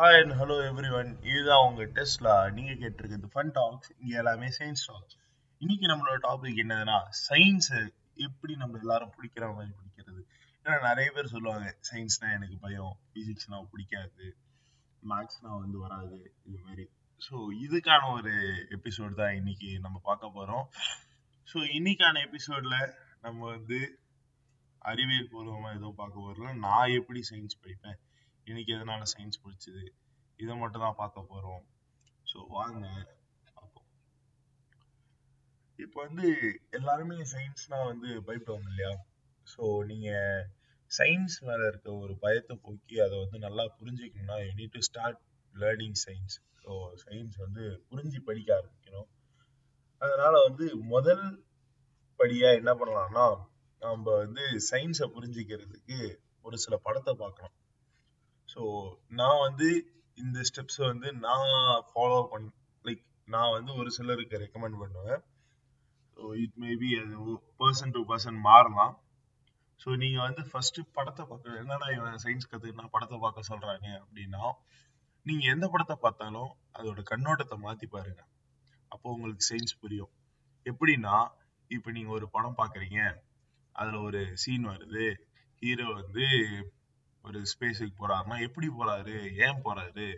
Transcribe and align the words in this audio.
Hi 0.00 0.18
and 0.20 0.32
hello 0.32 0.54
every 0.66 0.90
one 0.98 1.08
இதுதான் 1.22 1.62
உங்க 1.64 1.82
டெஸ்ட்லா 1.96 2.50
நீங்க 2.50 2.72
கேட்டிருக்கிறது 2.72 3.28
ஃபன் 3.32 3.50
டாக்ஸ் 3.50 3.90
இங்க 4.02 4.12
எல்லாமே 4.18 4.48
சயின்ஸ் 4.48 4.84
டாக்ஸ் 4.86 5.16
இன்னைக்கு 5.60 5.86
நம்மளோட 5.86 6.18
டாபிக் 6.28 6.60
என்னதுன்னா 6.64 6.96
சயின்ஸ் 7.28 7.68
எப்படி 8.16 8.54
நம்ம 8.54 8.78
எல்லாரும் 8.78 9.12
பிடிக்கிற 9.16 9.54
மாதிரி 9.54 9.72
பிடிக்கிறது? 9.78 10.22
ஏன்னா 10.66 10.76
நிறைய 10.88 11.10
பேர் 11.10 11.26
சொல்லுவாங்க 11.26 11.76
சயின்ஸ்னா 11.90 12.28
எனக்கு 12.32 12.56
பயம் 12.58 12.98
பிசிக்ஸ்னா 13.14 13.58
பிடிக்காது 13.72 14.26
மேக்ஸ்னா 15.02 15.52
வந்து 15.58 15.78
வராது 15.78 16.18
இது 16.44 16.58
மாதிரி. 16.58 16.86
ஸோ 17.20 17.34
இதுக்கான 17.66 18.12
ஒரு 18.12 18.34
எபிசோட் 18.78 19.14
தான் 19.14 19.34
இன்னைக்கு 19.34 19.78
நம்ம 19.78 20.00
பார்க்க 20.02 20.36
போறோம். 20.38 20.66
ஸோ 21.48 21.58
இன்னைக்கான 21.78 22.22
எபிசோட்ல 22.28 22.78
நம்ம 23.20 23.40
வந்து 23.46 23.80
அறிவியல் 24.82 25.28
பூர்வமாக 25.28 25.74
ஏதோ 25.74 25.92
பார்க்க 25.96 26.28
வரல 26.28 26.54
நான் 26.66 26.88
எப்படி 26.90 27.22
சயின்ஸ் 27.30 27.60
படிப்பேன்? 27.62 27.98
இன்னைக்கு 28.46 28.72
எதனால 28.76 29.02
சயின்ஸ் 29.12 29.42
பிடிச்சது? 29.42 29.82
இதை 30.40 30.54
மட்டும் 30.56 30.84
தான் 30.84 30.98
பார்க்க 31.00 31.30
போறோம். 31.32 31.62
ஸோ 32.26 32.38
வாங்க 32.56 32.84
பார்ப்போம். 33.56 33.88
இப்போ 35.78 35.98
வந்து 36.06 36.28
எல்லாருமே 36.78 37.16
சயின்ஸ்னா 37.34 37.78
வந்து 37.90 38.08
பயப்படுவாங்க 38.28 38.70
இல்லையா? 38.72 38.92
ஸோ 39.46 39.62
நீங்க 39.90 40.10
சயின்ஸ் 40.90 41.36
மேல 41.48 41.60
இருக்க 41.68 41.88
ஒரு 42.04 42.14
பயத்தை 42.24 42.56
போக்கி 42.64 42.96
அதை 43.06 43.16
வந்து 43.24 43.38
நல்லா 43.46 43.64
புரிஞ்சுக்கணும்னா 43.78 44.38
you 44.44 44.50
need 44.60 44.76
to 44.76 44.82
start 44.88 45.20
learning 45.54 45.98
science 46.04 46.36
so 46.64 46.72
science 47.04 47.36
வந்து 47.44 47.64
புரிஞ்சு 47.90 48.18
படிக்க 48.28 48.50
ஆரம்பிக்கணும். 48.58 49.08
அதனால 50.02 50.34
வந்து 50.48 50.66
முதல் 50.94 51.24
படியா 52.20 52.50
என்ன 52.60 52.70
பண்ணலாம்னா 52.80 53.26
நம்ம 53.82 54.04
வந்து 54.24 54.44
சயின்ஸை 54.70 55.06
புரிஞ்சுக்கிறதுக்கு 55.16 55.98
ஒரு 56.44 56.56
சில 56.64 56.74
படத்தை 56.86 57.12
பார்க்கலாம் 57.22 57.54
ஸோ 58.52 58.62
நான் 59.18 59.42
வந்து 59.46 59.68
இந்த 60.18 60.38
ஸ்டெப்ஸ் 60.48 60.80
வந்து 60.90 61.08
நான் 61.26 61.50
ஃபாலோ 61.90 62.18
பண் 62.32 62.48
லைக் 62.84 63.04
நான் 63.34 63.54
வந்து 63.56 63.72
ஒரு 63.80 63.90
சிலருக்கு 63.96 64.42
ரெக்கமெண்ட் 64.44 64.80
பண்ணுவேன். 64.82 65.20
ஸோ 66.16 66.22
இட் 66.44 66.56
மேபி 66.64 66.88
அது 67.02 67.36
பர்சன் 67.60 67.94
டு 67.96 68.00
பர்சன் 68.10 68.40
மாறலாம். 68.48 68.94
ஸோ 69.80 69.90
நீங்க 70.02 70.18
வந்து 70.26 70.42
ஃபர்ஸ்ட் 70.50 70.80
படத்தை 70.96 71.22
பார்க்க 71.30 71.60
என்னடா 71.62 71.86
இவன் 71.96 72.22
சயின்ஸ் 72.24 72.50
கத்துக்கினா 72.50 72.90
படத்தை 72.96 73.18
பார்க்க 73.18 73.50
சொல்றாங்க 73.50 73.86
அப்படின்னா 74.02 74.42
நீங்க 75.26 75.44
எந்த 75.54 75.66
படத்தை 75.72 75.96
பார்த்தாலும் 76.04 76.50
அதோட 76.78 77.00
கண்ணோட்டத்தை 77.12 77.56
மாத்தி 77.64 77.86
பாருங்க. 77.94 78.20
அப்போ 78.92 79.06
உங்களுக்கு 79.14 79.44
சயின்ஸ் 79.50 79.80
புரியும். 79.82 80.12
எப்படின்னா 80.66 81.16
இப்போ 81.70 81.88
நீங்க 81.96 82.10
ஒரு 82.18 82.26
படம் 82.36 82.58
பாக்குறீங்க. 82.60 83.00
அதுல 83.74 83.98
ஒரு 84.08 84.20
சீன் 84.42 84.64
வருது. 84.72 85.06
ஹீரோ 85.62 85.86
வந்து 86.00 86.26
ஒரு 87.22 87.42
ஸ்பேஸுக்கு 87.42 87.94
போறாருன்னா 87.98 88.40
எப்படி 88.40 88.68
போறாரு? 88.68 89.36
ஏன் 89.36 89.62
போறாரு? 89.64 90.14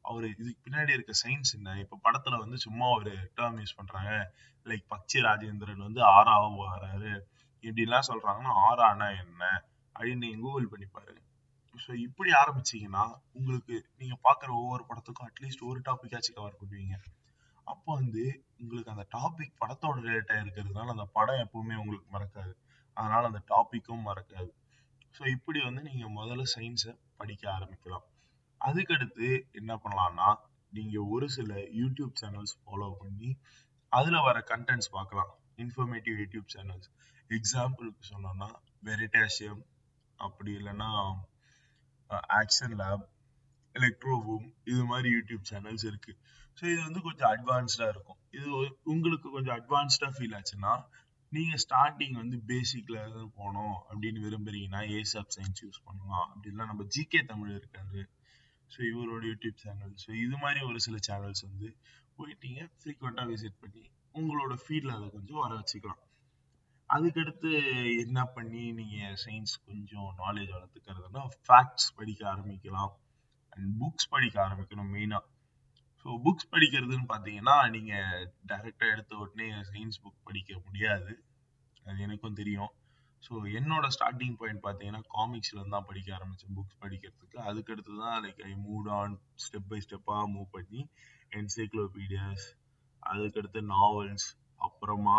அவரு 0.00 0.28
இதுக்கு 0.28 0.70
பின்னாடி 0.70 0.92
இருக்க 0.92 1.12
சயின்ஸ் 1.26 1.54
என்ன? 1.54 1.78
இப்ப 1.78 2.00
படத்துல 2.04 2.38
வந்து 2.38 2.58
சும்மா 2.58 2.86
ஒரு 2.88 3.30
டேர்ம் 3.36 3.58
யூஸ் 3.58 3.76
பண்றாங்க. 3.76 4.32
லைக் 4.64 4.84
பச்சை 4.88 5.22
ராஜேந்திரன் 5.22 5.86
வந்து 5.86 6.00
ஆறாவா 6.00 6.66
வராரு 6.66 7.12
இப்படிலாம் 7.62 8.08
சொல்றாங்கன்னா 8.08 8.52
ஆறானா 8.68 9.08
என்ன? 9.24 9.62
அப்படின்னு 9.98 10.16
நீங்க 10.16 10.40
கூகுள் 10.40 10.68
பண்ணி 10.68 10.86
பாருங்க. 10.86 11.20
ஸோ 11.86 11.94
இப்படி 11.94 12.30
ஆரம்பிச்சீங்கன்னா 12.30 13.14
உங்களுக்கு 13.32 13.86
நீங்க 13.98 14.16
பாக்குற 14.24 14.48
ஒவ்வொரு 14.48 14.84
படத்துக்கும் 14.88 15.28
அட்லீஸ்ட் 15.28 15.64
ஒரு 15.64 15.80
டாபிக்காச்சும் 15.80 16.34
கவர் 16.34 16.56
பண்ணுவீங்க. 16.60 16.94
அப்போ 17.64 17.94
வந்து 17.94 18.44
உங்களுக்கு 18.58 18.90
அந்த 18.90 19.06
டாபிக் 19.16 19.58
படத்தோட 19.60 19.96
ரிலேட்டாக 20.00 20.42
இருக்கிறதுனால 20.44 20.86
அந்த 20.86 21.04
படம் 21.12 21.42
எப்பவுமே 21.46 21.74
உங்களுக்கு 21.74 22.18
மறக்காது. 22.18 22.52
அதனால 22.94 23.26
அந்த 23.26 23.42
டாபிக்கும் 23.48 24.06
மறக்காது. 24.06 24.50
ஸோ 25.16 25.22
இப்படி 25.34 25.58
வந்து 25.66 25.82
நீங்க 25.88 26.06
முதல்ல 26.18 26.44
சயின்ஸை 26.54 26.92
படிக்க 27.20 27.44
ஆரம்பிக்கலாம். 27.56 28.04
அதுக்கடுத்து 28.60 29.28
என்ன 29.60 29.72
பண்ணலாம்னா 29.84 30.28
நீங்க 30.72 30.96
ஒரு 31.14 31.26
சில 31.36 31.52
யூடியூப் 31.80 32.14
சேனல்ஸ் 32.22 32.54
ஃபாலோ 32.60 32.88
பண்ணி 33.02 33.30
அதுல 33.92 34.16
வர 34.28 34.38
கண்டென்ட்ஸ் 34.52 34.90
பார்க்கலாம். 34.96 35.30
இன்ஃபர்மேட்டிவ் 35.64 36.16
யூடியூப் 36.22 36.48
சேனல்ஸ் 36.54 36.88
எக்ஸாம்பிளுக்கு 37.30 38.02
சொன்னோம்னா 38.12 38.48
வெரிட்டாசியம் 38.82 39.62
அப்படி 40.18 40.50
இல்லைன்னா 40.60 40.88
ஆக்ஷன் 42.40 42.74
லேப் 42.80 43.04
எலக்ட்ரோபூம் 43.74 44.46
இது 44.72 44.82
மாதிரி 44.90 45.08
யூடியூப் 45.16 45.44
சேனல்ஸ் 45.52 45.86
இருக்கு. 45.90 46.12
ஸோ 46.58 46.62
இது 46.72 46.80
வந்து 46.88 47.00
கொஞ்சம் 47.06 47.30
அட்வான்ஸ்டா 47.34 47.86
இருக்கும். 47.94 48.18
இது 48.38 48.48
உங்களுக்கு 48.92 49.28
கொஞ்சம் 49.36 49.56
அட்வான்ஸ்டா 49.60 50.08
ஃபீல் 50.16 50.36
ஆச்சுன்னா 50.38 50.72
நீங்க 51.32 51.54
ஸ்டார்டிங் 51.62 52.16
வந்து 52.20 52.36
பேசிக்ல 52.50 52.98
போகணும் 53.04 53.32
போனோம் 53.38 53.76
அப்படின்னு 53.90 54.20
விரும்புறீங்கன்னா 54.26 54.80
ஏசாப் 54.98 55.34
சயின்ஸ் 55.36 55.62
யூஸ் 55.64 55.80
பண்ணலாம். 55.86 56.26
அப்படின்லாம் 56.32 56.70
நம்ம 56.70 56.84
ஜிகே 56.94 57.20
தமிழ் 57.32 57.52
இருக்காரு. 57.58 58.02
ஸோ 58.70 58.78
இவரோட 58.90 59.22
யூடியூப் 59.30 59.62
சேனல் 59.64 59.94
ஸோ 60.04 60.10
இது 60.24 60.36
மாதிரி 60.36 60.60
ஒரு 60.68 60.78
சில 60.86 60.96
சேனல்ஸ் 61.08 61.42
வந்து 61.48 61.68
போயிட்டீங்க 62.18 62.60
ஃப்ரீக்வெண்டா 62.78 63.24
விசிட் 63.32 63.60
பண்ணி 63.62 63.84
உங்களோட 64.14 64.54
ஃபீல்டில் 64.62 64.96
அதை 64.96 65.06
கொஞ்சம் 65.16 65.42
வர 65.44 65.52
வச்சுக்கலாம். 65.60 66.02
அதுக்கடுத்து 66.90 67.50
என்ன 68.04 68.18
பண்ணி 68.34 68.62
நீங்கள் 68.72 69.16
சயின்ஸ் 69.24 69.54
கொஞ்சம் 69.68 70.10
நாலேஜ் 70.22 70.50
வளர்த்துக்கிறதுனா 70.56 71.22
ஃபேக்ட்ஸ் 71.46 71.88
படிக்க 71.98 72.22
ஆரம்பிக்கலாம். 72.34 72.92
அண்ட் 73.52 73.68
புக்ஸ் 73.80 74.12
படிக்க 74.14 74.36
ஆரம்பிக்கணும் 74.46 74.92
மெயினாக 74.96 75.24
ஸோ 76.06 76.12
புக்ஸ் 76.24 76.50
படிக்கிறதுன்னு 76.50 77.06
பார்த்தீங்கன்னா 77.12 77.54
நீங்கள் 77.74 78.26
டேரெக்டாக 78.50 78.92
எடுத்த 78.94 79.12
உடனே 79.22 79.46
சயின்ஸ் 79.70 80.00
புக் 80.02 80.26
படிக்க 80.28 80.58
முடியாது. 80.66 81.12
அது 81.86 82.04
எனக்கும் 82.04 82.36
தெரியும். 82.40 82.70
ஸோ 83.22 83.32
என்னோட 83.58 83.86
ஸ்டார்டிங் 83.94 84.36
பாயிண்ட் 84.40 84.62
பார்த்தீங்கன்னா 84.66 85.00
காமிக்ஸ்லேருந்து 85.14 85.76
தான் 85.76 85.88
படிக்க 85.88 86.08
ஆரம்பித்தேன் 86.16 86.54
புக்ஸ் 86.58 86.78
படிக்கிறதுக்கு. 86.84 87.38
அதுக்கடுத்து 87.48 87.94
தான் 88.02 88.20
like 88.24 88.42
I 88.50 88.52
move 88.66 88.86
on 88.98 89.16
step 89.44 89.68
by 89.72 89.78
ஸ்டெப்பாக 89.86 90.26
மூவ் 90.34 90.48
பண்ணி 90.56 90.82
என்சைக்ளோபீடியாஸ் 91.38 92.46
அதுக்கடுத்து 93.02 93.62
நாவல்ஸ் 93.74 94.28
அப்புறமா 94.68 95.18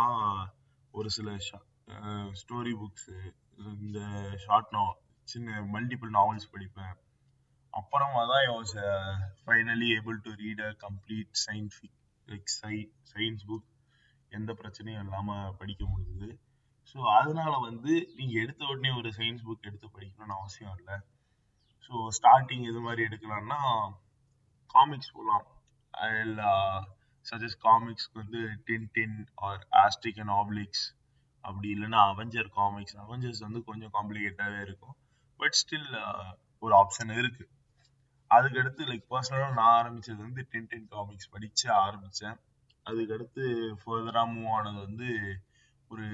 ஒரு 0.93 1.11
சில 1.17 1.35
ஸ்டோரி 2.43 2.75
புக்ஸு 2.83 3.17
இந்த 3.81 3.99
ஷார்ட் 4.45 4.73
நாவல் 4.77 5.01
சின்ன 5.27 5.59
மல்டிபிள் 5.75 6.11
நாவல்ஸ் 6.19 6.51
படிப்பேன். 6.55 6.95
அப்புறமா 7.77 8.21
தான் 8.29 8.41
I 8.43 8.49
was 8.55 8.75
finally 9.41 9.87
able 9.97 10.19
to 10.25 10.31
read 10.43 10.61
a 10.67 10.71
complete 10.85 11.31
scientific 11.45 11.97
like 12.27 12.49
sci 12.59 12.75
science 13.11 13.45
book 13.49 13.67
எந்த 14.31 14.51
பிரச்சனையும் 14.61 15.03
இல்லாமல் 15.05 15.55
படிக்க 15.59 15.83
முடியுது 15.91 16.29
ஸோ 16.89 16.97
அதனால 17.17 17.53
வந்து 17.67 17.93
நீங்கள் 18.17 18.41
எடுத்த 18.43 18.61
உடனே 18.71 18.91
ஒரு 18.99 19.09
சயின்ஸ் 19.17 19.45
புக் 19.47 19.67
எடுத்து 19.69 19.87
படிக்கணும்னு 19.95 20.37
அவசியம் 20.39 20.75
இல்லை. 20.79 20.97
ஸோ 21.85 21.93
ஸ்டார்டிங் 22.17 22.65
இது 22.71 22.79
மாதிரி 22.85 23.01
எடுக்கலாம்னா 23.07 23.59
காமிக்ஸ் 24.75 25.13
போகலாம் 25.15 25.45
அதில் 25.93 26.41
சஜஸ்ட் 27.25 27.61
காமிக்ஸ்க்கு 27.65 28.21
வந்து 28.23 28.41
Tintin 28.95 29.17
or 29.47 29.61
Asterix 29.83 30.21
and 30.23 30.35
Obelix 30.39 30.85
அப்படி 31.45 31.67
இல்லைன்னா 31.75 32.01
அவெஞ்சர் 32.11 32.49
காமிக்ஸ் 32.59 32.97
அவெஞ்சர்ஸ் 33.03 33.45
வந்து 33.47 33.59
கொஞ்சம் 33.69 33.93
காம்ப்ளிகேட்டாகவே 33.97 34.61
இருக்கும். 34.67 34.95
பட் 35.39 35.57
ஸ்டில் 35.61 35.91
uh, 36.03 36.27
ஒரு 36.63 36.73
ஆப்ஷன் 36.81 37.11
இருக்குது 37.19 37.51
அதுக்கடுத்து 38.31 38.87
லைக் 38.89 39.05
பர்சனலாக 39.13 39.57
நான் 39.59 39.75
ஆரம்பிச்சது 39.79 40.19
வந்து 40.27 40.41
டென் 40.51 40.69
டென் 40.71 40.87
காமிக்ஸ் 40.93 41.31
படித்து 41.33 41.67
ஆரம்பிச்சேன். 41.85 42.37
அதுக்கடுத்து 42.85 43.43
ஃபர்தராக 43.81 44.31
மூவ் 44.33 44.51
ஆனது 44.57 44.79
வந்து 44.87 45.09
ஒரு 45.91 46.05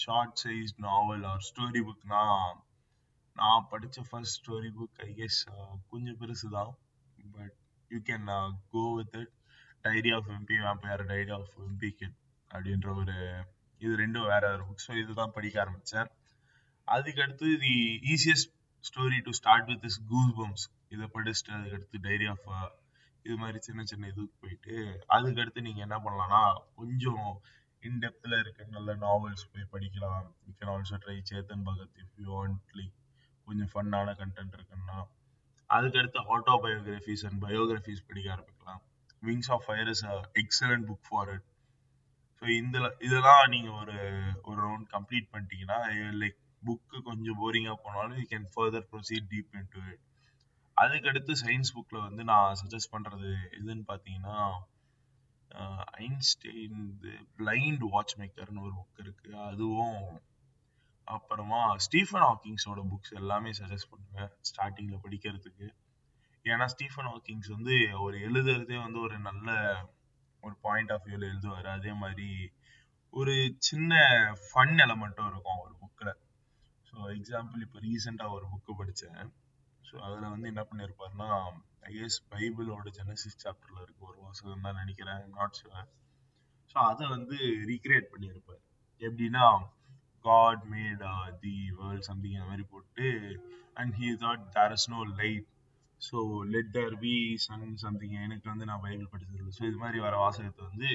short 0.00 0.38
size 0.42 0.74
novel 0.86 1.24
or 1.30 1.44
story 1.48 1.80
புக்னா 1.88 2.22
நான் 3.36 3.68
படிச்ச 3.70 4.04
first 4.08 4.36
story 4.40 4.70
book 4.78 5.00
I 5.06 5.10
guess 5.20 5.38
கொஞ்சம் 5.92 6.18
பெருசு 6.20 6.48
தான். 6.56 6.72
But 7.36 7.54
you 7.90 7.98
can 8.08 8.28
go 8.74 8.84
with 8.98 9.16
it 9.22 9.32
diary 9.84 10.10
of 10.18 10.28
wimpy 10.36 10.58
vampire 10.64 11.04
diary 11.12 11.32
of 11.38 11.56
wimpy 11.68 11.90
kid 12.00 12.18
அப்படின்ற 12.50 12.88
ஒரு 13.00 13.16
இது 13.82 13.94
ரெண்டும் 14.02 14.28
வேற 14.32 14.44
ஒரு 14.54 14.64
புக் 14.68 14.84
ஸோ 14.86 14.92
இதுதான் 15.02 15.34
படிக்க 15.36 15.56
ஆரம்பிச்சேன். 15.64 16.10
அதுக்கடுத்து 16.88 17.48
the 17.64 17.74
easiest 18.14 18.52
story 18.84 19.18
to 19.26 19.32
start 19.40 19.68
with 19.72 19.84
is 19.90 20.00
Goosebumps 20.40 20.64
இதை 20.94 21.06
படிச்சுட்டு 21.14 21.52
அதுக்கடுத்து 21.56 22.04
டைரி 22.06 22.26
ஆஃப் 22.32 22.48
இது 23.24 23.36
மாதிரி 23.42 23.58
சின்ன 23.66 23.82
சின்ன 23.90 24.08
இதுக்கு 24.12 24.34
போயிட்டு 24.42 24.74
அதுக்கடுத்து 25.16 25.66
நீங்க 25.66 25.80
என்ன 25.86 25.96
பண்ணலாம்னா 26.06 26.40
கொஞ்சம் 26.80 27.26
இன்டெப்த்ல 27.82 28.34
இருக்க 28.42 28.66
நல்ல 28.76 28.90
நாவல்ஸ் 29.04 29.48
போய் 29.52 29.70
படிக்கலாம். 29.72 30.26
You 30.46 30.52
can 30.58 30.72
also 30.74 30.96
try 31.04 31.16
Chetan 31.30 31.64
Bhagat 31.68 31.96
if 32.02 32.14
you 32.20 32.28
want 32.34 32.76
like 32.78 32.94
கொஞ்சம் 33.46 33.70
ஃபன்னான 33.72 34.14
கண்டென்ட் 34.20 34.54
இருக்குன்னா. 34.58 34.98
அதுக்கடுத்து 35.70 36.20
ஆட்டோபயோகிராஃபிஸ் 36.36 37.24
அண்ட் 37.28 37.40
பயோகிராஃபிஸ் 37.46 38.06
படிக்க 38.08 38.28
ஆரம்பிக்கலாம். 38.36 38.82
Wings 39.22 39.50
of 39.56 39.64
fire 39.66 39.90
is 39.94 40.04
a 40.10 40.14
excellent 40.42 40.86
book 40.90 41.06
for 41.08 41.30
it 41.34 41.46
so 42.42 42.44
இந்த 42.60 42.76
இதெல்லாம் 43.06 43.44
நீங்கள் 43.54 43.76
ஒரு 43.80 43.96
ஒரு 44.48 44.58
ரவுண்ட் 44.66 44.88
கம்ப்ளீட் 44.94 45.28
பண்ணிட்டீங்கன்னா 45.32 45.78
லைக் 46.22 46.38
புக்கு 46.62 46.98
கொஞ்சம் 47.08 47.38
போரிங்காக 47.42 47.76
போனாலும் 47.84 48.18
you 48.20 48.26
can 48.32 48.48
further 48.54 48.86
proceed 48.92 49.30
deep 49.32 49.54
into 49.74 49.80
it 49.92 50.02
அதுக்கடுத்து 50.76 51.32
சயின்ஸ் 51.42 51.74
புக்ல 51.76 51.98
வந்து 52.06 52.22
நான் 52.30 52.58
சஜஸ்ட் 52.62 52.92
பண்றது 52.94 53.30
எதுன்னு 53.58 53.84
பார்த்தீங்கன்னா 53.90 54.36
ஐன்ஸ்டைன் 56.04 56.80
பிளைண்ட் 57.38 57.82
வாட்ச் 57.92 58.14
மேக்கர்னு 58.20 58.64
ஒரு 58.66 58.74
புக் 58.78 59.02
இருக்கு. 59.04 59.28
அதுவும் 59.48 60.00
அப்புறமா 61.08 61.60
ஸ்டீஃபன் 61.86 62.26
ஹாக்கிங்ஸோட 62.28 62.80
புக்ஸ் 62.92 63.14
எல்லாமே 63.20 63.50
சஜஸ்ட் 63.60 63.90
பண்ணுவேன் 63.92 64.30
ஸ்டார்டிங்ல 64.48 64.96
படிக்கிறதுக்கு. 65.04 65.66
ஏன்னா 66.46 66.66
ஸ்டீஃபன் 66.74 67.10
ஹாக்கிங்ஸ் 67.12 67.50
வந்து 67.56 67.74
அவர் 67.98 68.16
எழுதுறதே 68.28 68.76
வந்து 68.86 68.98
ஒரு 69.06 69.18
நல்ல 69.28 69.50
ஒரு 70.42 70.54
பாயிண்ட் 70.66 70.92
ஆஃப் 70.94 71.06
வியூவில் 71.06 71.30
எழுதுவாரு. 71.32 71.68
அதே 71.78 71.92
மாதிரி 72.02 72.28
ஒரு 73.12 73.34
சின்ன 73.68 73.92
ஃபன் 74.46 74.76
எலமெண்ட்டும் 74.84 75.30
இருக்கும் 75.32 75.62
ஒரு 75.64 75.74
புக்கில் 75.82 76.12
ஸோ 76.88 76.96
எக்ஸாம்பிள் 77.18 77.64
இப்போ 77.66 77.78
ரீசெண்டாக 77.86 78.36
ஒரு 78.36 78.46
புக்கு 78.52 78.72
படித்தேன் 78.80 79.30
ஸோ 79.88 79.94
அதில் 80.06 80.32
வந்து 80.34 80.50
என்ன 80.52 80.62
பண்ணியிருப்பாருன்னா 80.68 81.30
ஐஎஸ் 81.92 82.18
பைபிளோட 82.32 82.88
ஜெனசிஸ் 82.98 83.40
சாப்டரில் 83.44 83.82
இருக்க 83.84 84.10
ஒரு 84.10 84.18
வாசகம் 84.26 84.66
தான் 84.66 84.80
நினைக்கிறேன். 84.82 85.24
நாட் 85.38 85.58
ஷுவர் 85.60 85.88
ஸோ 86.70 86.76
அதை 86.90 87.04
வந்து 87.16 87.38
ரீக்ரியேட் 87.70 88.12
பண்ணியிருப்பார் 88.12 88.62
எப்படின்னா 89.02 89.46
God 90.24 90.62
made 90.74 91.02
the 91.42 91.56
world 91.80 92.06
something 92.10 92.36
அந்த 92.36 92.48
மாதிரி 92.50 92.64
போட்டு 92.72 93.08
and 93.80 93.92
he 94.00 94.08
thought 94.24 94.46
there 94.56 94.74
is 94.76 94.88
no 94.94 95.00
light 95.20 95.48
so 96.00 96.18
let 96.54 96.72
there 96.78 96.96
be 97.04 97.14
sun 97.46 97.68
something 97.84 98.16
எனக்கு 98.26 98.46
வந்து 98.52 98.68
நான் 98.70 98.82
பைபிள் 98.86 99.12
படிச்சதில்லை. 99.12 99.52
ஸோ 99.58 99.62
இது 99.70 99.78
மாதிரி 99.84 99.98
வர 100.06 100.14
வாசகத்தை 100.24 100.62
வந்து 100.70 100.90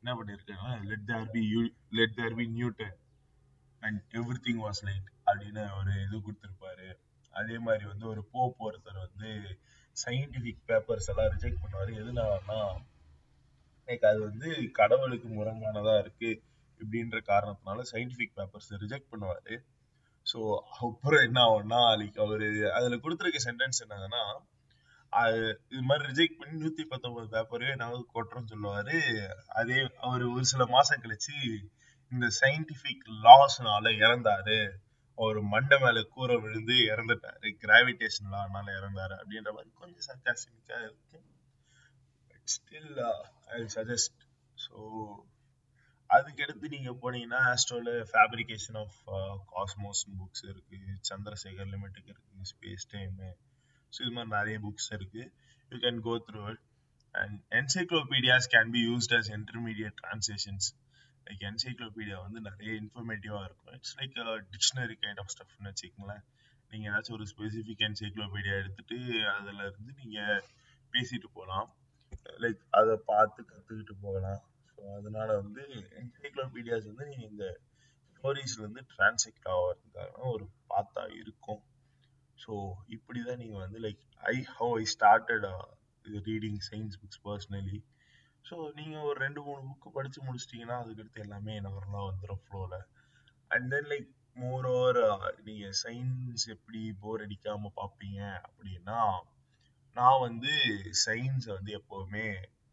என்ன 0.00 0.10
பண்ணியிருக்காங்க 0.18 0.70
let 0.90 1.06
there 1.10 1.30
be 1.34 1.42
you 1.52 1.62
let 1.98 2.16
there 2.20 2.36
be 2.40 2.46
Newton 2.56 2.96
and 3.82 4.00
everything 4.48 4.62
was 4.66 4.82
light 4.88 5.08
அப்படின்னு 5.28 5.62
ஒரு 5.78 5.92
இது 6.06 6.16
கொடுத்துருப்பாரு. 6.26 6.88
அதே 7.30 7.58
மாதிரி 7.58 7.84
வந்து 7.84 8.06
ஒரு 8.08 8.22
போப் 8.32 8.62
ஒருத்தர் 8.66 9.04
வந்து 9.06 9.30
சயின்டிஃபிக் 9.96 10.62
பேப்பர்ஸ் 10.68 11.08
எல்லாம் 11.12 11.30
ரிஜெக்ட் 11.34 11.62
பண்ணுவாரு. 11.62 11.92
எதுனாலன்னா 12.02 12.60
லைக் 13.88 14.04
அது 14.04 14.20
வந்து 14.20 14.48
கடவுளுக்கு 14.72 15.28
முரணானதா 15.28 15.94
இருக்கு 15.98 16.30
இப்படின்ற 16.80 17.18
காரணத்தினால 17.32 17.84
சயின்டிஃபிக் 17.92 18.36
பேப்பர்ஸ் 18.38 18.70
ரிஜெக்ட் 18.84 19.10
பண்ணுவாரு. 19.12 19.54
ஸோ 20.26 20.38
அப்புறம் 20.80 21.22
என்ன 21.22 21.38
ஆகும்னா 21.40 21.80
லைக் 22.00 22.18
அவரு 22.18 22.48
அதுல 22.76 22.96
கொடுத்துருக்க 22.96 23.40
சென்டென்ஸ் 23.48 23.82
என்னதுன்னா 23.84 24.22
அது 25.12 25.38
இது 25.68 25.82
மாதிரி 25.82 26.04
ரிஜெக்ட் 26.10 26.38
பண்ணி 26.40 26.54
நூத்தி 26.62 26.82
பத்தொன்பது 26.84 27.26
பேப்பரையும் 27.34 27.80
நான் 27.82 28.10
கொட்டுறோம்னு 28.14 28.52
சொல்லுவாரு. 28.52 28.98
அதே 29.60 29.78
அவர் 30.00 30.24
ஒரு 30.34 30.44
சில 30.44 30.66
மாசம் 30.66 31.02
கழிச்சு 31.02 31.36
இந்த 32.12 32.26
சயின்டிபிக் 32.40 33.06
லாஸ்னால 33.24 33.92
இறந்தாரு. 34.04 34.58
அவர் 35.18 35.38
மண்டை 35.54 35.76
மேல 35.82 35.98
கூரை 36.14 36.36
விழுந்து 36.44 36.76
இறந்துட்டாரு. 36.92 37.48
கிராவிடேஷன்ல 37.64 38.36
அதனால 38.44 38.66
இறந்தாரு 38.78 39.14
அப்படின்ற 39.20 39.50
மாதிரி 39.56 39.70
கொஞ்சம் 39.80 40.06
சர்க்காஸ்டிக்கா 40.10 40.78
இருக்கு. 40.86 41.18
ஸ்டில் 42.54 42.94
ஐ 43.56 43.58
சஜஸ்ட் 43.76 44.20
ஸோ 44.58 44.78
அதுக்கடுத்து 46.10 46.72
நீங்க 46.74 46.92
போனீங்கன்னா 47.02 47.40
ஆஸ்ட்ரோல 47.50 47.90
ஃபேப்ரிகேஷன் 48.12 48.78
ஆஃப் 48.84 48.96
காஸ்மோஸ் 49.52 50.02
புக்ஸ் 50.20 50.44
இருக்கு. 50.52 50.78
சந்திரசேகர் 51.10 51.70
லிமிட்டுக்கு 51.74 52.12
இருக்கு. 52.14 52.48
ஸ்பேஸ் 52.52 52.86
டைம் 52.94 53.14
ஸோ 53.92 53.98
இது 54.04 54.12
மாதிரி 54.16 54.32
நிறைய 54.38 54.56
புக்ஸ் 54.66 54.90
இருக்கு. 54.96 55.22
You 55.72 55.78
can 55.86 56.00
go 56.08 56.14
through 56.28 56.42
it 56.52 56.64
and 57.14 57.36
encyclopedias 57.60 58.48
can 58.54 58.72
be 58.76 58.82
used 58.90 59.14
as 59.18 59.30
intermediate 59.38 59.96
transitions 60.02 60.68
like 61.26 61.42
encyclopedia 61.50 62.18
வந்து 62.26 62.40
நிறைய 62.48 62.70
இன்ஃபர்மேட்டிவாக 62.82 63.46
இருக்கும். 63.48 63.74
It's 63.78 63.96
like 63.98 64.16
dictionary 64.54 64.96
kind 65.02 65.20
of 65.22 65.32
ஸ்டஃப்னு 65.34 65.70
வச்சுக்கோங்களேன். 65.70 66.24
நீங்க 66.72 66.84
ஏதாச்சும் 66.90 67.16
ஒரு 67.18 67.26
ஸ்பெசிஃபிக் 67.32 67.84
என்சைக்ளோபீடியா 67.88 68.54
எடுத்துட்டு 68.62 68.98
அதுல 69.36 69.60
இருந்து 69.70 69.92
நீங்கள் 70.02 70.44
பேசிட்டு 70.92 71.28
போகலாம் 71.38 71.68
லைக் 72.44 72.60
அதை 72.78 72.94
பார்த்து 73.10 73.40
கற்றுக்கிட்டு 73.50 73.94
போகலாம். 74.04 74.40
ஸோ 74.70 74.80
அதனால 74.98 75.28
வந்து 75.42 75.62
என்சைக்ளோபீடியாஸ் 76.02 76.86
வந்து 76.90 77.06
நீங்கள் 77.10 77.30
இந்த 77.32 77.46
ஸ்டோரிஸ்லேருந்து 78.10 78.82
டிரான்செக்ட் 78.92 79.46
ஆகிறதுக்கான 79.56 80.30
ஒரு 80.36 80.46
பாத்தா 80.72 81.02
இருக்கும். 81.20 81.60
ஸோ 82.38 82.52
இப்படிதான் 82.94 83.40
நீங்க 83.42 83.56
வந்து 83.64 83.78
like 83.86 84.02
I 84.32 84.36
have 84.56 84.74
I 84.82 84.84
started 84.96 85.46
reading 86.28 86.60
science 86.70 86.98
books 87.02 87.22
personally 87.28 87.78
so 88.44 88.56
நீங்கள் 88.78 89.06
ஒரு 89.08 89.18
ரெண்டு 89.24 89.40
மூணு 89.46 89.60
புக்கு 89.68 89.90
படித்து 89.96 90.20
முடிச்சிட்டிங்கன்னா 90.26 90.78
அதுக்கடுத்து 90.82 91.24
எல்லாமே 91.24 91.54
நார்மலாக 91.66 92.08
வந்துடும் 92.08 92.42
ஃப்ளோவில் 92.44 92.78
and 93.50 93.68
then 93.74 93.90
like 93.92 94.08
more 94.36 94.66
over 94.72 95.00
நீங்கள் 95.46 95.76
சயின்ஸ் 95.82 96.44
எப்படி 96.54 96.80
போர் 97.02 97.24
அடிக்காமல் 97.26 97.76
பார்ப்பீங்க 97.80 98.20
அப்படின்னா 98.46 98.98
நான் 99.96 100.24
வந்து 100.26 100.52
சயின்ஸை 101.04 101.52
வந்து 101.56 101.72
எப்போவுமே 101.78 102.26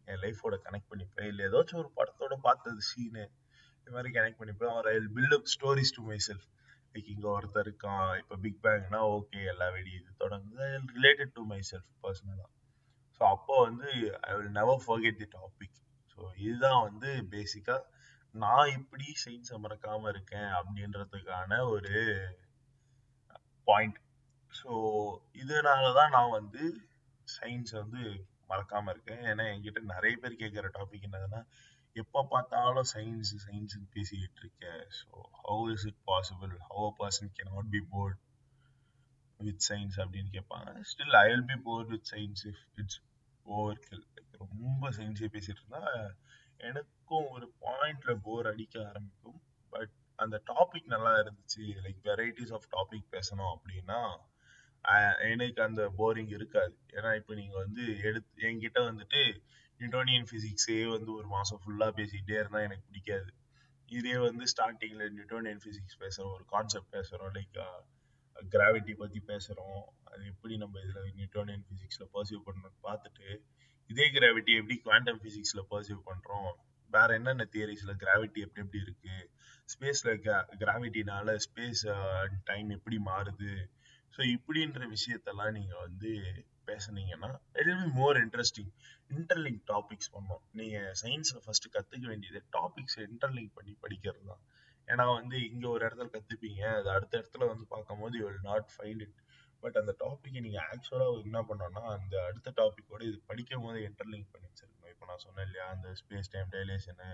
என் 0.08 0.22
லைஃபோட 0.24 0.56
கனெக்ட் 0.66 0.92
பண்ணிப்பேன். 0.92 1.30
இல்லை 1.32 1.44
ஏதாச்சும் 1.48 1.82
ஒரு 1.84 1.90
படத்தோட 1.98 2.34
பார்த்தது 2.46 2.82
சீனு 2.90 3.24
இது 3.80 3.96
மாதிரி 3.96 4.12
கனெக்ட் 4.18 4.40
பண்ணிப்பேன். 4.42 4.74
அவர் 4.74 4.88
I 4.92 4.96
build up 5.18 5.40
up 5.40 5.52
stories 5.56 5.96
to 5.98 6.04
myself 6.28 6.46
like 6.94 7.10
இங்கே 7.14 7.30
ஒருத்தர் 7.36 7.68
இருக்கான். 7.68 8.10
இப்போ 8.22 8.36
பிக் 8.46 8.62
பேங்னா 8.66 9.02
ஓகே 9.18 9.42
எல்லா 9.54 9.68
வெடி 9.76 9.92
இது 10.00 10.12
தொடங்குது 10.24 10.68
ரிலேட்டட் 10.98 11.34
டு 11.40 11.44
மை 11.54 11.60
செல்ஃப் 11.72 11.90
பர்சனலாக 12.06 12.50
ஸோ 13.18 13.24
அப்போ 13.34 13.54
வந்து 13.66 13.90
I 14.30 14.34
will 14.38 14.56
never 14.60 14.82
forget 14.86 15.22
the 15.22 15.28
topic 15.38 15.78
so 16.12 16.20
இதுதான் 16.46 16.82
வந்து 16.88 17.12
பேசிக்காக 17.34 17.84
நான் 18.36 18.74
இப்படி 18.78 19.08
சயின்ஸை 19.24 19.58
மறக்காம 19.64 20.10
இருக்கேன் 20.14 20.50
அப்படின்றதுக்கான 20.58 21.60
ஒரு 21.74 21.94
பாயிண்ட் 23.68 24.00
ஸோ 24.52 24.72
இதனால 25.42 25.86
தான் 26.00 26.14
நான் 26.18 26.36
வந்து 26.40 26.64
சயின்ஸை 27.28 27.78
வந்து 27.84 28.04
மறக்காம 28.52 28.92
இருக்கேன். 28.94 29.24
ஏன்னா 29.32 29.46
என்கிட்ட 29.54 29.80
நிறைய 29.94 30.14
பேர் 30.22 30.42
கேட்குற 30.42 30.68
டாபிக் 30.78 31.08
என்னதுன்னா 31.08 31.42
எப்போ 31.96 32.20
பார்த்தாலும் 32.34 32.88
சயின்ஸ் 32.94 33.34
சயின்ஸ் 33.46 33.76
பேசிக்கிட்டு 33.96 34.40
இருக்கேன். 34.44 34.84
So 35.00 35.08
how 35.42 35.66
is 35.74 35.86
it 35.90 36.02
possible 36.12 36.54
how 36.70 36.86
a 36.92 36.94
person 37.02 37.34
can 37.38 37.52
not 37.54 37.72
be 37.76 37.82
bored 37.94 38.20
with 39.40 39.64
science 39.70 39.98
அப்படின்னு 40.04 40.32
கேட்பாங்க. 40.38 40.70
Still 40.92 41.18
I 41.24 41.26
will 41.32 41.48
be 41.52 41.58
bored 41.68 41.92
with 41.96 42.08
science 42.14 42.44
if 42.52 42.64
it's 42.82 43.00
overkill 43.80 44.06
ரொம்ப 44.40 44.90
செஞ்சு 44.90 45.26
பேசிட்டு 45.34 45.60
இருந்தா 45.60 45.84
எனக்கும் 46.70 47.28
ஒரு 47.30 47.48
பாயிண்ட்ல 47.62 48.14
போர் 48.24 48.48
அடிக்க 48.48 48.76
ஆரம்பிக்கும். 48.88 49.42
பட் 49.74 49.94
அந்த 50.16 50.42
டாபிக் 50.48 50.92
நல்லா 50.94 51.14
இருந்துச்சு. 51.18 51.66
லைக் 51.86 52.00
வெரைட்டிஸ் 52.04 52.54
ஆஃப் 52.58 52.72
டாபிக் 52.76 53.14
பேசணும் 53.16 53.54
அப்படின்னா 53.56 54.02
எனக்கு 55.32 55.62
அந்த 55.62 55.84
போரிங் 55.98 56.34
இருக்காது. 56.40 56.76
ஏன்னா 56.92 57.16
இப்போ 57.16 57.34
நீங்க 57.34 57.56
வந்து 57.58 57.84
எடுத்து 58.10 58.48
என்கிட்ட 58.48 58.80
வந்துட்டு 58.90 59.22
நியூட்டோனியன் 59.80 60.28
பிசிக்ஸே 60.32 60.78
வந்து 60.90 61.12
ஒரு 61.14 61.28
மாசம் 61.28 61.62
ஃபுல்லா 61.64 61.90
பேசிக்கிட்டே 62.00 62.38
இருந்தா 62.42 62.60
எனக்கு 62.60 62.86
பிடிக்காது. 62.88 63.32
இதே 63.90 64.16
வந்து 64.18 64.46
ஸ்டார்டிங்ல 64.54 65.04
நியூட்டோனியன் 65.18 65.62
பிசிக்ஸ் 65.66 66.00
பேசுறோம் 66.00 66.34
ஒரு 66.34 66.46
கான்செப்ட் 66.46 66.96
பேசுறோம். 66.96 67.36
லைக் 67.38 67.60
கிராவிட்டி 68.56 68.94
பத்தி 68.94 69.20
பேசுறோம். 69.32 69.82
அது 70.04 70.24
எப்படி 70.26 70.58
நம்ம 70.58 70.80
இதுல 70.80 71.02
நியூட்டோனியன் 71.20 71.66
பிசிக்ஸ்ல 71.70 72.06
பர்சீவ் 72.16 72.46
பண்ணணும்னு 72.48 72.80
பார்த்துட்டு 72.88 73.28
இதே 73.90 74.08
கிராவிட்டி 74.16 74.54
எப்படி 74.60 74.76
குவாண்டம் 74.78 75.22
பிசிக்ஸ்ல 75.24 75.62
பர்சீவ் 75.72 76.02
பண்றோம். 76.10 76.52
வேற 76.92 77.10
என்னென்ன 77.14 77.46
தியரிஸ்ல 77.54 77.94
கிராவிட்டி 78.04 78.40
எப்படி 78.46 78.64
எப்படி 78.66 78.80
இருக்கு? 78.86 79.16
ஸ்பேஸ்ல 79.74 80.10
கிராவிட்டினால 80.62 81.36
ஸ்பேஸ் 81.46 81.86
டைம் 82.44 82.70
எப்படி 82.70 82.98
மாறுது? 83.10 83.54
ஸோ 84.14 84.22
இப்படின்ற 84.36 84.82
விஷயத்தெல்லாம் 84.96 85.56
நீங்க 85.58 85.74
வந்து 85.78 86.12
பேசுனீங்கன்னா 86.68 87.30
it 87.60 87.68
will 87.70 87.84
be 87.84 87.92
more 88.02 88.18
interesting 88.18 88.72
interlink 89.16 89.62
topics 89.72 90.14
பண்ணோம். 90.16 90.42
நீங்க 90.52 90.78
சயின்ஸ்ல 91.04 91.38
ஃபர்ஸ்ட் 91.46 91.68
கத்துக்க 91.76 92.06
வேண்டியது 92.08 92.40
டாபிக்ஸ் 92.58 92.98
இன்டர்லிங்க் 93.08 93.54
பண்ணி 93.54 93.74
படிக்கிறது 93.84 94.24
தான் 94.32 94.44
ஏன்னா 94.88 95.06
வந்து 95.20 95.38
இங்க 95.52 95.66
ஒரு 95.76 95.84
இடத்துல 95.88 96.10
கத்துப்பீங்க. 96.16 96.62
அது 96.80 96.90
அடுத்த 96.96 97.14
இடத்துல 97.22 97.48
வந்து 97.52 97.66
பார்க்கும்போது 97.74 98.18
you 98.20 98.26
will 98.28 98.46
not 98.52 98.70
find 98.76 99.02
it 99.06 99.18
but 99.64 99.78
அந்த 99.82 99.92
டாப்பிக்கை 100.04 100.42
நீங்க 100.46 100.60
ஆக்சுவலா 100.72 101.06
என்ன 101.26 101.40
பண்ணோம்னா 101.50 101.84
அந்த 101.96 102.16
அடுத்த 102.30 102.54
டாபிக்கோட 102.60 103.02
இது 103.10 103.18
படிக்கும் 103.30 103.64
போது 103.66 103.80
இன்டர்லிங்க் 103.88 104.30
பண்ணி 104.34 104.48
வச்சிருக்கணும். 104.50 104.92
இப்போ 104.94 105.06
நான் 105.10 105.24
சொன்னேன் 105.24 105.46
இல்லையா 105.48 105.66
அந்த 105.76 105.88
ஸ்பேஸ் 106.02 106.32
டைம் 106.34 106.52
டைலேஷனு 106.56 107.10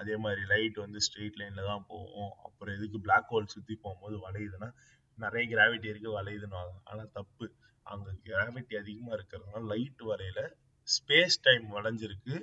அதே 0.00 0.14
மாதிரி 0.16 0.42
லைட் 0.52 0.78
வந்து 0.84 1.00
ஸ்ட்ரெயிட் 1.06 1.38
லைன்ல 1.40 1.64
தான் 1.70 1.84
போகும். 1.88 2.32
அப்புறம் 2.46 2.74
எதுக்கு 2.78 3.00
பிளாக் 3.06 3.30
ஹோல் 3.32 3.52
சுத்தி 3.54 3.74
போகும்போது 3.84 4.16
வளையுதுன்னா 4.26 4.70
நிறைய 5.18 5.44
கிராவிட்டி 5.54 5.88
இருக்கு 5.92 6.10
வளையுதுன்னு 6.18 6.58
ஆனா 6.90 7.04
தப்பு. 7.18 7.48
அங்க 7.86 8.10
கிராவிட்டி 8.28 8.74
அதிகமா 8.82 9.12
இருக்கிறதுனால 9.16 9.62
லைட் 9.72 10.02
வரையில 10.10 10.40
ஸ்பேஸ் 10.88 11.36
டைம் 11.48 11.66
வளைஞ்சிருக்கு. 11.76 12.36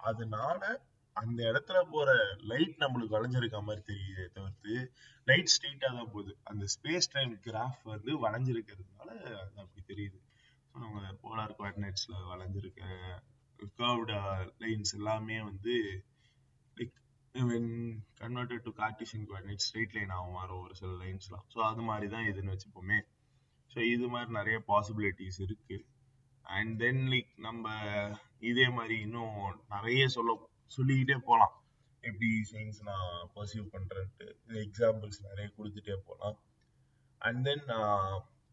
அதனால 0.00 0.62
அந்த 1.16 1.40
இடத்துல 1.50 1.78
போற 1.92 2.08
லைட் 2.50 2.76
நம்மளுக்கு 2.82 3.16
வளைஞ்சிருக்க 3.16 3.58
மாதிரி 3.66 3.82
தெரியுதே 3.90 4.24
தவிர்த்து 4.36 4.74
லைட் 5.28 5.52
ஸ்ட்ரெயிட்டா 5.54 5.88
தான் 5.98 6.10
போகுது. 6.14 6.32
அந்த 6.50 6.64
ஸ்பேஸ் 6.74 7.12
டைம் 7.14 7.34
கிராஃப் 7.46 7.82
வந்து 7.92 8.10
வளைஞ்சிருக்கிறதுனால 8.24 9.10
அது 9.42 9.54
அப்படி 9.62 9.82
தெரியுது. 9.92 10.18
நம்ம 10.74 11.12
போலார் 11.24 11.56
கோஆர்டினேட்ஸ்ல 11.58 12.16
வளைஞ்சிருக்க 12.32 12.82
கர்வ்டா 13.78 14.20
லைன்ஸ் 14.62 14.94
எல்லாமே 14.98 15.36
வந்து 15.48 15.74
like 16.76 16.96
when 17.34 17.70
converted 18.20 18.64
to 18.66 18.72
Cartesian 18.80 19.26
coordinate 19.30 19.64
straight 19.66 19.94
line 19.98 20.14
ஆகும் 20.16 20.36
மாறும் 20.38 20.62
ஒரு 20.64 20.74
சில 20.80 20.90
லைன்ஸ்லாம் 21.02 21.46
ஸோ 21.54 21.60
அது 21.70 21.84
மாதிரி 21.90 22.08
தான் 22.14 22.26
இதுன்னு 22.30 22.54
வச்சுப்போமே. 22.54 22.98
ஸோ 23.70 23.78
இது 23.94 24.06
மாதிரி 24.14 24.30
நிறைய 24.38 24.56
பாசிபிலிட்டிஸ் 24.72 25.40
இருக்கு. 25.46 25.76
அண்ட் 26.46 26.72
தென் 26.82 27.04
லைக் 27.12 27.32
நம்ம 27.46 27.64
இதே 28.50 28.66
மாதிரி 28.78 28.96
இன்னும் 29.06 29.38
நிறைய 29.74 30.02
சொல்ல 30.16 30.32
சொல்லிக்கிட்டே 30.70 31.16
போகலாம் 31.28 31.54
எப்படி 32.04 32.30
சயின்ஸ் 32.52 32.80
நான் 32.82 33.12
பர்சீவ் 33.34 33.66
பண்ணுறேன்ட்டு 33.74 34.26
எக்ஸாம்பிள்ஸ் 34.64 35.20
நிறைய 35.22 35.46
கொடுத்துட்டே 35.56 35.96
போகலாம் 36.08 36.38
and 37.20 37.42
then 37.48 37.64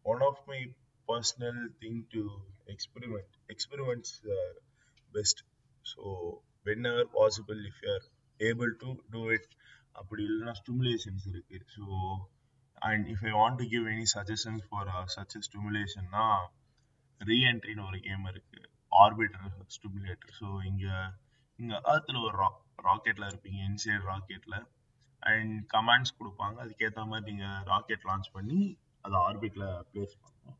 one 0.06 0.22
of 0.28 0.42
my 0.48 0.60
personal 1.08 1.62
thing 1.82 2.00
to 2.14 2.22
experiment 2.66 3.32
experiments 3.48 4.14
are 4.38 4.56
best 5.12 5.42
so 5.84 6.02
when 6.66 6.84
possible, 7.14 7.60
if 7.70 7.78
if 7.78 7.88
are 7.92 8.02
able 8.40 8.70
to 8.82 8.90
do 9.10 9.20
it 9.30 9.48
அப்படி 9.92 10.22
இல்லைன்னா 10.26 10.52
ஸ்டிமுலேஷன்ஸ் 10.60 11.24
இருக்கு. 11.30 11.58
So 11.74 11.84
and 12.82 13.06
if 13.12 13.24
I 13.30 13.32
want 13.32 13.58
to 13.60 13.64
give 13.72 13.84
any 13.86 14.06
suggestions 14.14 14.64
for 14.68 14.90
such 15.06 15.36
ஸ்டிமுலேஷன்னா 15.48 16.24
ரீஎன்ட்ரின்னு 17.20 17.84
ஒரு 17.88 17.98
game 18.00 18.24
இருக்கு. 18.32 18.60
Orbiter 18.92 19.66
stimulator 19.76 20.34
so 20.40 20.48
இங்கே 20.70 20.94
இங்க 21.58 21.74
அர்த்தில் 21.90 22.24
ஒரு 22.26 22.36
ரா 22.42 22.48
ராக்கெட்ல 22.86 23.24
இருப்பீங்க 23.30 23.58
இன்சைட் 23.70 24.06
ராக்கெட்ல 24.10 24.56
அண்ட் 25.22 25.54
கமாண்ட்ஸ் 25.74 26.16
கொடுப்பாங்க. 26.18 26.56
அதுக்கேற்ற 26.64 27.02
மாதிரி 27.06 27.26
நீங்க 27.30 27.48
ராக்கெட் 27.70 28.06
லான்ச் 28.10 28.28
பண்ணி 28.32 28.60
அதை 29.04 29.16
ஆர்பிட்ல 29.26 29.64
பிளேஸ் 29.90 30.16
பண்ணணும். 30.22 30.58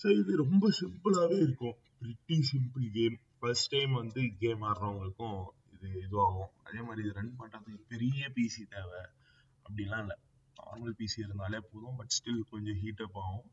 ஸோ 0.00 0.06
இது 0.20 0.36
ரொம்ப 0.36 0.68
சிம்பிளாகவே 0.80 1.38
இருக்கும். 1.46 1.76
Pretty 2.00 2.36
simple 2.50 2.86
game 2.96 3.18
first 3.38 3.70
time 3.70 3.92
வந்து 3.92 4.20
கேம் 4.42 4.62
ஆடுறவங்களுக்கும் 4.62 5.38
இது 5.72 5.88
இதுவாகும். 6.06 6.52
அதே 6.66 6.80
மாதிரி 6.80 7.02
இது 7.06 7.18
ரன் 7.20 7.36
பண்ணுறதுக்கு 7.40 7.80
பெரிய 7.88 8.28
பிசி 8.36 8.62
தேவை. 8.74 9.02
அப்படிலாம் 9.66 10.02
இல்லை. 10.04 10.16
நார்மல் 10.56 10.98
பிசி 11.00 11.18
இருந்தாலே 11.26 11.58
போதும் 11.70 11.96
பட் 11.96 12.14
ஸ்டில் 12.18 12.42
கொஞ்சம் 12.50 12.78
ஹீட்டப் 12.84 13.18
ஆகும். 13.24 13.48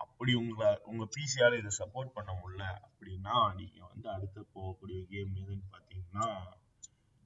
அப்படி 0.00 0.32
உங்களை 0.34 0.70
உங்கள் 0.90 1.12
பிசியால் 1.16 1.58
இதை 1.58 1.70
சப்போர்ட் 1.80 2.16
பண்ண 2.16 2.32
முடியல 2.40 2.64
பார்த்தீங்கன்னா 3.24 3.56
நீங்கள் 3.60 3.88
வந்து 3.92 4.08
அடுத்து 4.14 4.40
போகக்கூடிய 4.54 4.98
கேம் 5.12 5.32
எதுன்னு 5.42 5.66
பார்த்தீங்கன்னா 5.74 6.26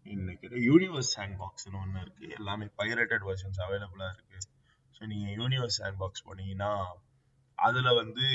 இன்னைக்கு 0.06 0.62
யூனிவர்ஸ் 0.68 1.12
ஹேண்ட் 1.18 1.38
பாக்ஸ்னு 1.42 1.80
ஒன்று 1.82 2.02
இருக்குது 2.04 2.34
எல்லாமே 2.38 2.66
பைரேட்டட் 2.80 3.24
வெர்ஷன்ஸ் 3.28 3.60
அவைலபிளாக 3.66 4.14
இருக்குது 4.16 4.44
ஸோ 4.96 5.02
நீங்கள் 5.12 5.34
யூனிவர்ஸ் 5.40 5.80
ஹேண்ட் 5.84 6.00
பாக்ஸ் 6.02 6.26
போனீங்கன்னா 6.28 6.72
அதில் 7.58 7.98
வந்து 8.00 8.26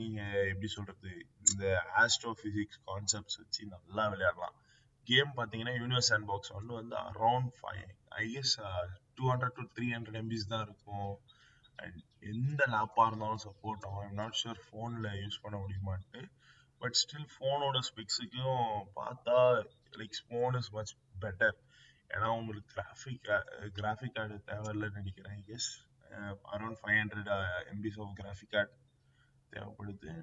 நீங்கள் 0.00 0.48
எப்படி 0.52 0.68
சொல்கிறது 0.76 1.12
இந்த 1.46 1.64
ஆஸ்ட்ரோ 2.02 2.32
ஃபிசிக்ஸ் 2.40 2.80
கான்செப்ட்ஸ் 2.88 3.38
வச்சு 3.42 3.62
நல்லா 3.74 4.04
விளையாடலாம். 4.12 4.56
கேம் 5.08 5.30
பார்த்தீங்கன்னா 5.38 5.74
யூனிவர்ஸ் 5.82 6.10
ஹேண்ட் 6.12 6.28
பாக்ஸ் 6.30 6.52
ஒன்று 6.58 6.78
வந்து 6.80 6.96
around 7.08 7.52
five 7.58 7.86
I 8.22 8.24
guess 8.34 8.54
two 9.18 9.24
hundred 9.32 9.56
to 9.58 9.64
three 9.76 9.86
hundred 9.96 10.18
MBs 10.22 10.50
தான் 10.52 10.64
இருக்கும். 10.66 11.12
அண்ட் 11.78 11.98
எந்த 12.32 12.60
லேப்பாக 12.74 13.08
இருந்தாலும் 13.10 13.42
சப்போர்ட் 13.46 13.86
ஆகும். 13.88 14.02
ஐம் 14.06 14.20
நாட் 14.22 14.38
ஷுர் 14.42 14.60
ஃபோனில் 14.66 15.08
யூஸ் 15.22 15.42
பண்ண 15.44 15.56
முடியுமான்ட்டு. 15.64 16.22
பட் 16.82 16.96
ஸ்டில் 17.00 17.28
ஃபோனோட 17.34 17.78
ஸ்பெக்ஸுக்கும் 17.88 18.62
பார்த்தா 18.98 19.36
like 19.98 20.16
phone 20.28 20.56
is 20.60 20.70
much 20.76 20.92
better 21.24 21.56
ஏன்னா 22.10 22.28
உங்களுக்கு 22.38 22.70
கிராஃபிக் 22.76 23.28
கிராஃபிக் 23.78 24.16
கார்டு 24.16 24.36
தேவையில்லைன்னு 24.50 25.00
நினைக்கிறேன். 25.00 25.38
Yes 25.56 25.68
around 26.54 26.78
five 26.80 26.98
hundred 27.02 27.30
MBs 27.74 27.98
of 28.04 28.16
graphic 28.20 28.52
card 28.54 28.72
தேவைப்படுது. 29.52 30.14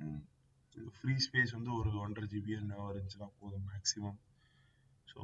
ஃப்ரீ 0.97 1.15
ஸ்பேஸ் 1.27 1.55
வந்து 1.57 1.71
ஒரு 1.79 1.91
ஒன்றரை 2.03 2.27
ஜிபி 2.33 2.53
என்ன 2.57 2.81
இருந்துச்சுன்னா 2.89 3.29
போதும் 3.39 3.65
மேக்ஸிமம் 3.71 4.19
ஸோ 5.07 5.21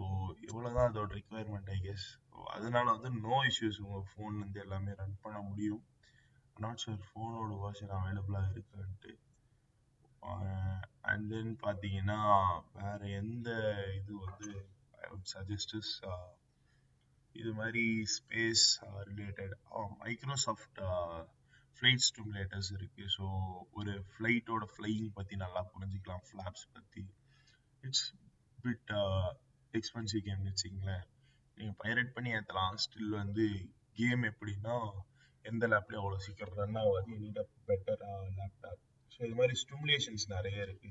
இவ்வளோ 0.47 0.69
தான் 0.77 0.87
அதோட 0.89 1.11
ரிக்குவயர்மெண்ட் 1.19 1.69
ஐ 1.75 1.77
கெஸ் 1.83 2.07
அதனால 2.55 2.85
வந்து 2.95 3.09
நோ 3.27 3.35
இஷ்யூஸ் 3.49 3.81
உங்கள் 3.85 4.07
ஃபோன்லேருந்து 4.11 4.63
எல்லாமே 4.65 4.93
ரன் 5.01 5.21
பண்ண 5.21 5.37
முடியும். 5.49 5.83
நாட் 6.57 6.81
ஷுர் 6.85 7.05
ஃபோனோட 7.09 7.53
வெர்ஷன் 7.65 7.95
அவைலபிளாக 7.99 8.51
இருக்குன்ட்டு. 8.53 9.13
Uh, 10.23 10.77
அண்ட் 11.05 11.25
தென் 11.31 11.53
பார்த்தீங்கன்னா 11.65 12.19
வேற 12.77 12.99
எந்த 13.21 13.49
இது 13.99 14.13
வந்து 14.23 14.51
ஐ 15.03 15.09
வுட் 15.11 15.29
சஜஸ்ட் 15.35 15.75
இது 17.35 17.51
மாதிரி 17.53 17.83
space 18.15 18.65
related 19.09 19.53
Microsoft 20.03 20.79
flight 21.77 22.05
stimulators 22.07 22.69
இருக்கு. 22.77 23.03
ஸோ 23.15 23.23
ஒரு 23.79 23.93
ஃப்ளைட்டோட 24.11 24.65
ஃப்ளையிங் 24.73 25.09
பற்றி 25.13 25.35
நல்லா 25.35 25.61
புரிஞ்சுக்கலாம். 25.73 26.23
ஃப்ளாப்ஸ் 26.29 26.65
பற்றி 26.75 27.03
இட்ஸ் 27.83 28.05
பிட் 28.59 28.93
எக்ஸ்பென்சிவ் 29.73 30.25
கேம்னு 30.27 30.51
வச்சுங்களேன் 30.53 31.03
நீங்கள் 31.57 31.79
பைரேட் 31.83 32.15
பண்ணி 32.15 32.31
ஏற்றலாம் 32.37 32.79
ஸ்டில் 32.85 33.11
வந்து 33.21 33.45
கேம் 33.97 34.23
எப்படின்னா 34.31 34.75
எந்த 35.45 35.63
லேப்லேயும் 35.73 36.03
அவ்வளோ 36.03 36.21
சீக்கிரம் 36.25 36.57
ரன் 36.61 36.79
ஆகாது? 36.81 37.09
You 37.11 37.17
need 37.23 37.41
a 37.43 37.47
better 37.69 38.01
laptop 38.39 38.81
so 39.15 39.19
இது 39.27 39.35
மாதிரி 39.39 39.55
ஸ்டிமுலேஷன்ஸ் 39.63 40.25
நிறைய 40.35 40.65
இருக்கு. 40.67 40.89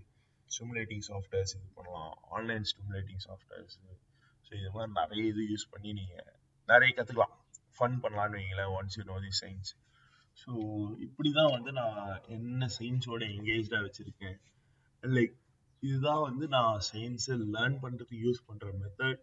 ஸ்டிமுலேட்டிங் 0.51 1.05
சாஃப்ட்வேர்ஸ் 1.11 1.55
இது 1.59 1.69
பண்ணலாம். 1.79 2.13
ஆன்லைன் 2.37 2.67
ஸ்டிமுலேட்டிங் 2.71 3.23
சாஃப்ட்வேர்ஸ் 3.27 3.77
ஸோ 4.47 4.53
இது 4.61 4.71
மாதிரி 4.77 4.93
நிறைய 5.01 5.23
இது 5.33 5.43
யூஸ் 5.53 5.71
பண்ணி 5.73 5.91
நீங்கள் 6.01 6.31
நிறைய 6.69 6.91
கற்றுக்கலாம் 6.99 7.35
ஃபன் 7.77 7.97
பண்ணலான்னு 8.03 8.39
வைங்களேன் 8.39 8.73
once 8.79 8.97
you 8.99 9.05
know 9.13 9.17
the 9.27 9.33
science 9.43 9.71
so 10.43 10.51
இப்படி 11.07 11.31
தான் 11.39 11.53
வந்து 11.57 11.71
நான் 11.79 11.99
என்ன 12.37 12.69
சயின்ஸோட 12.77 13.23
என்கேஜாக 13.35 13.81
வச்சுருக்கேன். 13.87 14.37
லைக் 15.05 15.35
இதுதான் 15.83 16.25
வந்து 16.29 16.45
நான் 16.57 16.83
சயின்ஸை 16.91 17.35
லேர்ன் 17.55 17.79
பண்ணுறதுக்கு 17.85 18.17
யூஸ் 18.25 18.41
பண்ணுற 18.49 18.69
மெத்தட் 18.83 19.23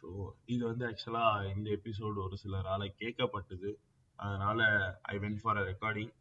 ஸோ 0.00 0.08
இது 0.54 0.62
வந்து 0.70 0.84
ஆக்சுவலாக 0.90 1.48
இந்த 1.54 1.68
எபிசோடு 1.78 2.18
ஒரு 2.26 2.36
சிலரால் 2.42 2.84
கேட்கப்பட்டது. 3.00 3.70
அதனால் 4.18 4.64
I 5.12 5.16
went 5.24 5.40
for 5.42 5.60
a 5.62 5.64
recording 5.70 6.12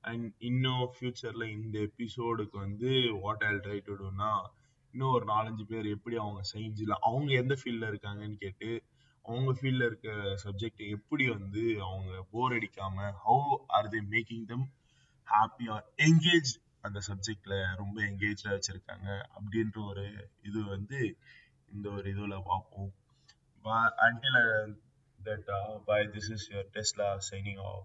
and 0.00 0.34
இன்னும் 0.38 0.92
ஃபியூச்சர்ல 1.00 1.50
இந்த 1.50 1.78
எபிசோடுக்கு 1.78 2.50
வந்து 2.50 3.18
வாட் 3.20 3.42
ஐ 3.42 3.54
ட்ரை 3.54 3.80
டு 3.84 3.94
டூனா 3.94 4.42
இன்னும் 4.92 5.12
ஒரு 5.12 5.26
நாலஞ்சு 5.26 5.62
பேர் 5.62 5.86
எப்படி 5.86 6.16
அவங்க 6.16 6.40
செஞ்சில 6.52 6.90
அவங்க 6.90 7.32
எந்த 7.32 7.56
ஃபீல்டில் 7.64 7.94
இருக்காங்கன்னு 7.94 8.34
கேட்டு 8.34 8.82
அவங்க 9.22 9.52
ஃபீல்டில் 9.52 9.84
இருக்க 9.84 10.08
சப்ஜெக்ட் 10.44 10.90
எப்படி 10.90 11.28
வந்து 11.28 11.82
அவங்க 11.82 12.26
போர் 12.30 12.52
அடிக்காம 12.52 13.12
how 13.26 13.56
are 13.66 13.88
they 13.88 14.02
making 14.10 14.44
them 14.46 14.70
happy 15.24 15.70
or 15.70 15.92
engage 15.96 16.62
அந்த 16.80 17.00
சப்ஜெக்ட்ல 17.08 17.76
ரொம்ப 17.76 18.02
என்கேஜா 18.02 18.58
வச்சிருக்காங்க. 18.58 19.22
அப்படின்ற 19.38 19.86
ஒரு 19.86 20.30
இது 20.42 20.64
வந்து 20.64 21.16
இந்த 21.72 21.90
ஒரு 21.90 22.10
இதுல 22.10 22.40
பார்ப்போம். 22.44 22.92
Until 23.64 24.34
uh, 24.34 24.78
that 25.24 25.42
uh, 25.46 25.82
by 25.86 26.14
this 26.14 26.50
is 26.50 26.54
your 26.54 26.64
Tesla. 26.66 27.80